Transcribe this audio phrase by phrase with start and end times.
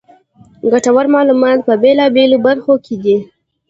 [0.71, 3.17] ګټورمعلومات په بېلا بېلو برخو کې دي.